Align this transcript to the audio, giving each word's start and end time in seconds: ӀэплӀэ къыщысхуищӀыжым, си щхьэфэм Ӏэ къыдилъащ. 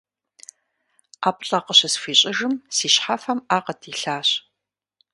ӀэплӀэ 1.23 1.59
къыщысхуищӀыжым, 1.65 2.53
си 2.75 2.87
щхьэфэм 2.93 3.39
Ӏэ 3.47 3.57
къыдилъащ. 3.65 4.29